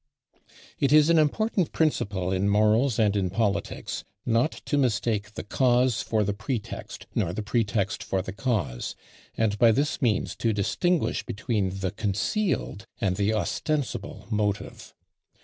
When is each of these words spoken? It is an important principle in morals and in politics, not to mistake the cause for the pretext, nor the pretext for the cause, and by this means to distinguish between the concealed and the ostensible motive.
It 0.79 0.91
is 0.91 1.11
an 1.11 1.19
important 1.19 1.73
principle 1.73 2.31
in 2.31 2.49
morals 2.49 2.97
and 2.97 3.15
in 3.15 3.29
politics, 3.29 4.03
not 4.25 4.51
to 4.65 4.75
mistake 4.75 5.35
the 5.35 5.43
cause 5.43 6.01
for 6.01 6.23
the 6.23 6.33
pretext, 6.33 7.05
nor 7.13 7.33
the 7.33 7.43
pretext 7.43 8.01
for 8.03 8.23
the 8.23 8.33
cause, 8.33 8.95
and 9.37 9.59
by 9.59 9.71
this 9.71 10.01
means 10.01 10.35
to 10.37 10.53
distinguish 10.53 11.21
between 11.23 11.81
the 11.81 11.91
concealed 11.91 12.87
and 12.99 13.15
the 13.15 13.35
ostensible 13.35 14.25
motive. 14.31 14.95